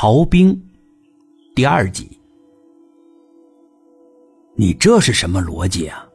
[0.00, 0.56] 逃兵
[1.56, 2.08] 第二集。
[4.54, 6.06] 你这是什么逻辑啊？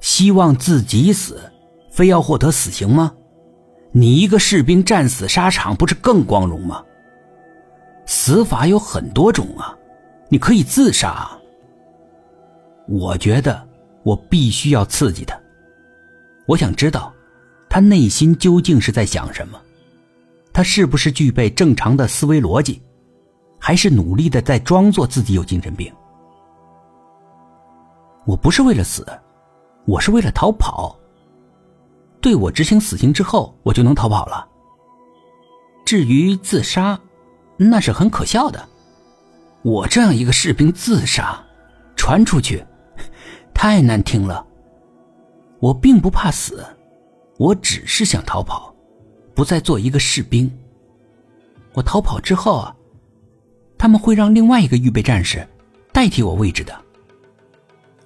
[0.00, 1.40] 希望自己死，
[1.90, 3.12] 非要获得死刑吗？
[3.90, 6.84] 你一个士兵战死沙场，不是更光荣吗？
[8.06, 9.76] 死法有很多种啊，
[10.28, 11.28] 你可以自杀。
[12.86, 13.68] 我觉得
[14.04, 15.36] 我必须要刺激他，
[16.46, 17.12] 我想知道
[17.68, 19.60] 他内心究竟是在想什么，
[20.52, 22.80] 他是不是具备正常的思维逻辑，
[23.66, 25.92] 还是努力的在装作自己有精神病？
[28.24, 29.04] 我不是为了死，
[29.86, 30.96] 我是为了逃跑。
[32.20, 34.46] 对我执行死刑之后，我就能逃跑了。
[35.84, 36.96] 至于自杀，
[37.56, 38.68] 那是很可笑的。
[39.62, 41.36] 我这样一个士兵自杀，
[41.96, 42.64] 传出去。
[43.52, 44.46] 太难听了。
[45.58, 46.64] 我并不怕死，
[47.36, 48.72] 我只是想逃跑，
[49.34, 50.48] 不再做一个士兵。
[51.72, 52.72] 我逃跑之后啊，
[53.78, 55.46] 他们会让另外一个预备战士
[55.92, 56.74] 代替我位置的。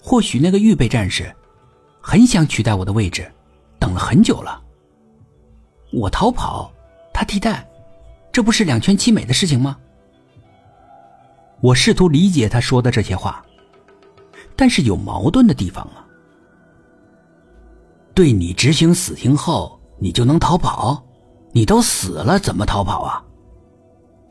[0.02, 1.34] 或许那个预备战士
[2.00, 3.30] 很想取代我的位置，
[3.78, 4.62] 等了很久了。
[5.92, 6.72] 我逃跑，
[7.12, 7.68] 他替代，
[8.32, 9.76] 这不是两全其美的事情吗？
[11.60, 13.44] 我试图理解他说的这些话。
[14.56, 16.04] 但是有矛盾的地方啊！
[18.14, 21.02] 对你执行死刑后，你就能逃跑？
[21.52, 23.24] 你都死了，怎么逃跑啊？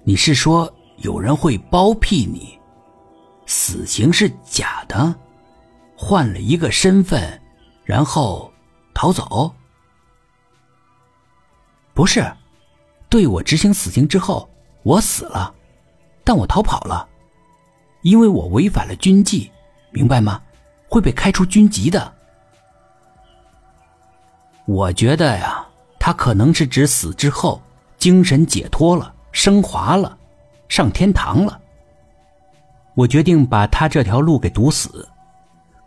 [0.04, 2.60] 你是说有人会包庇你？
[3.46, 5.16] 死刑是假的，
[5.96, 7.42] 换了一个身份，
[7.84, 8.52] 然后
[8.94, 9.54] 逃走？
[11.94, 12.32] 不是，
[13.10, 14.50] 对我执行死刑之后，
[14.84, 15.54] 我死了，
[16.24, 17.08] 但我逃跑了，
[18.04, 19.52] 因为我违反了军纪。
[19.92, 20.40] 明白吗？
[20.88, 22.14] 会被开除军籍的。
[24.66, 25.66] 我觉得呀，
[26.00, 27.60] 他可能是指死之后
[27.98, 30.16] 精神解脱了、升华了、
[30.70, 31.60] 上天堂了。
[32.96, 35.08] 我决定把他这条路给堵死，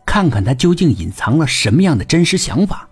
[0.04, 2.88] 看看他究竟隐藏了什么样的真实想法。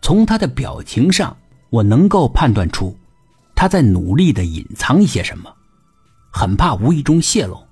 [0.00, 1.36] 从他的表情上，
[1.70, 2.96] 我能够判断出
[3.54, 5.54] 他在努力的隐藏一些什么，
[6.30, 7.62] 很怕无意中泄露。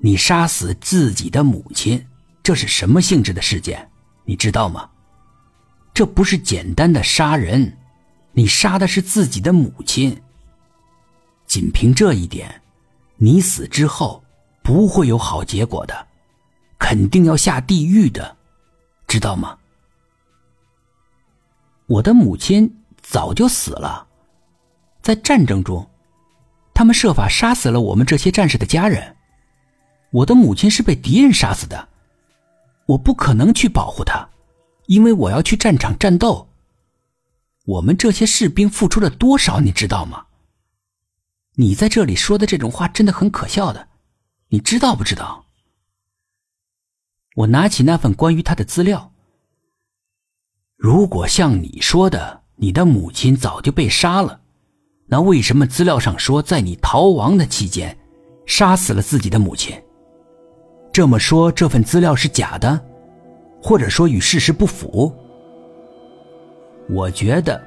[0.00, 2.06] 你杀死自己的母亲，
[2.42, 3.88] 这是什么性质的事件？
[4.24, 4.88] 你知道吗？
[5.94, 7.76] 这不是简单的杀人，
[8.32, 10.20] 你杀的是自己的母亲。
[11.48, 12.60] 仅凭这一点，
[13.16, 14.22] 你死之后
[14.62, 16.06] 不会有好结果的，
[16.78, 18.36] 肯定要下地狱的，
[19.06, 19.58] 知道吗？
[21.86, 24.06] 我的母亲早就死了，
[25.00, 25.88] 在战争中，
[26.74, 29.16] 他们设法杀死了我们这些战士的家人。
[30.10, 31.88] 我的母亲是被敌人杀死的，
[32.86, 34.28] 我不可能去保护她，
[34.86, 36.46] 因为我要去战场战斗。
[37.64, 40.26] 我们这些士兵付出了多少，你知道吗？
[41.60, 43.88] 你在这里说的这种话真的很可笑的，
[44.50, 45.44] 你知道不知道？
[47.34, 49.12] 我拿起那份关于他的资料。
[50.76, 54.40] 如果像你说的，你的母亲早就被杀了，
[55.08, 57.98] 那为什么资料上说在你逃亡的期间，
[58.46, 59.76] 杀死了自己的母亲？
[60.92, 62.80] 这么说，这份资料是假的，
[63.60, 65.12] 或者说与事实不符。
[66.88, 67.60] 我觉得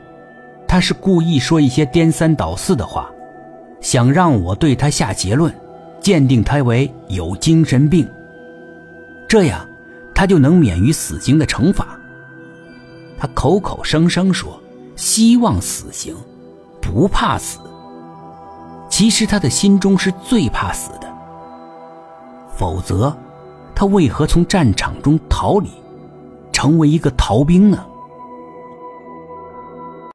[0.65, 3.11] 他是故意说一些颠三倒四的话，
[3.81, 5.53] 想让我对他下结论，
[5.99, 8.07] 鉴定他为有精神病，
[9.27, 9.67] 这样
[10.13, 11.99] 他就能免于死刑的惩罚。
[13.17, 14.61] 他口口声声说
[14.95, 16.15] 希望死刑，
[16.79, 17.59] 不怕死，
[18.89, 21.07] 其实他的心中是最怕死的。
[22.55, 23.15] 否则，
[23.73, 25.69] 他为何从战场中逃离，
[26.51, 27.83] 成为一个逃兵呢？